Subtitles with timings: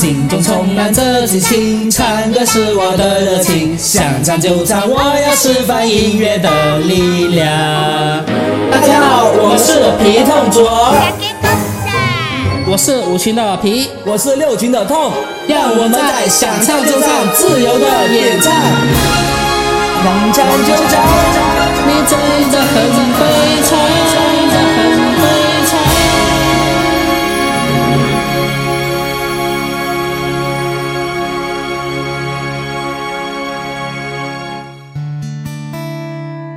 [0.00, 8.24] 心中充满着激情，唱歌是我的热情，想唱就唱，我要释放音乐的力量。
[8.70, 10.64] 大家好，我是皮痛卓，
[12.66, 15.12] 我是五群的皮，我是六群的痛，
[15.46, 18.54] 让我们在想唱就唱，自由的演唱，
[20.02, 20.96] 想唱就唱，
[21.84, 22.16] 你真
[22.50, 22.72] 的很
[23.18, 23.20] 会
[23.68, 23.99] 唱。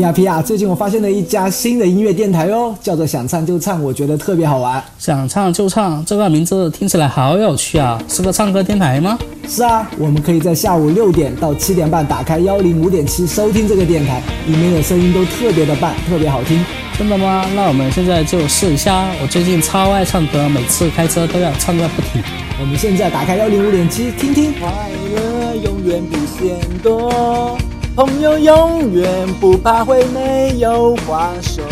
[0.00, 4.82] 皮亚皮亚，最近我发现了一家新的音乐电台哦，叫做想唱就唱，我觉得特别好玩。
[4.98, 9.18] 想唱就唱这个名字听起来好有趣啊，是个唱歌电台吗？
[9.46, 16.64] 是啊，我们可以在下午六点到七点半打开幺零五点七收听这个电台，里面的声音都特别的棒，特别好听。
[16.96, 17.44] 真的吗？
[17.54, 19.06] 那我们现在就试一下。
[19.20, 22.22] 我最近超爱唱歌，每次开车都要唱个不停。
[22.58, 24.54] 我们现在打开幺零五点七听听。
[24.58, 27.58] 快乐永远比嫌多。
[28.00, 29.06] 朋友永远
[29.38, 31.62] 不怕会没有话说，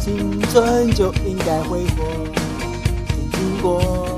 [0.00, 2.04] 青春就应该挥霍，
[3.32, 4.08] 经过。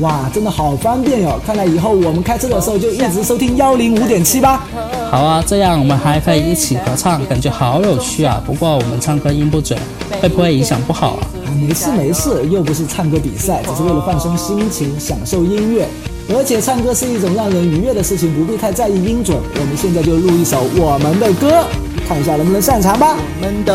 [0.00, 1.38] 哇，真的好方便哟！
[1.46, 4.66] 看来以后我们开车的时候就一直收听幺零五点七吧。
[5.08, 8.42] 好啊，这样我们还可以一起合唱，感觉好有趣啊！
[8.44, 9.78] 不过我们唱歌音不准，
[10.20, 11.30] 会不会影响不好啊？
[11.60, 15.86] 没事没事，又不是唱歌比赛，只是为了放松心情，享受音乐。
[16.26, 19.36] 而且唱歌是一种让人愉悦的事情，不必太在意音准。
[19.36, 21.66] 我们现在就录一首我们的歌，
[22.08, 23.16] 看一下能不能擅长吧。
[23.16, 23.72] 我们都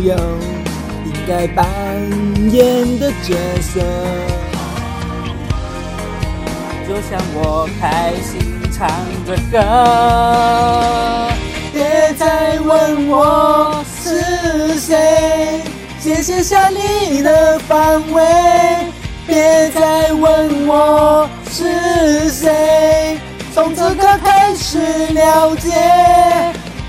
[0.00, 0.14] 有
[1.06, 1.64] 应该扮
[2.50, 3.80] 演的角色，
[6.88, 8.88] 就像我开心唱
[9.24, 9.58] 着歌。
[11.72, 15.62] 别再问我是谁，
[16.00, 18.22] 先写下你的方位。
[19.26, 21.28] 别再问我。
[21.54, 23.18] 是谁
[23.54, 24.78] 从此刻开始
[25.12, 25.70] 了解，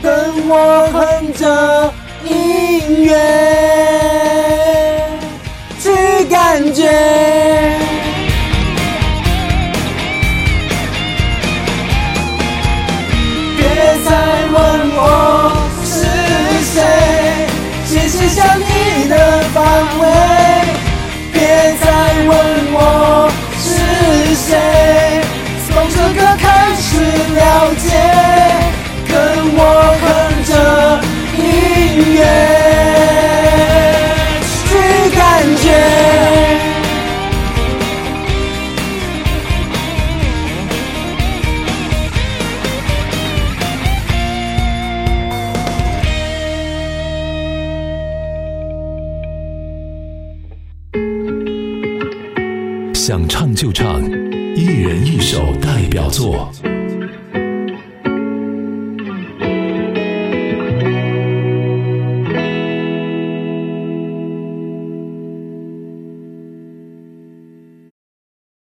[0.01, 1.93] 跟我哼着
[2.23, 3.11] 音乐
[26.05, 27.87] 这刻开始了解，
[29.07, 29.15] 跟
[29.55, 29.59] 我
[30.01, 30.03] 哼
[30.43, 30.51] 着
[31.37, 31.41] 音
[32.13, 32.19] 乐
[34.43, 34.61] 去
[35.15, 35.21] 感
[35.55, 35.65] 觉。
[52.93, 54.01] 想唱就唱。
[54.55, 56.72] 一人一首代表作。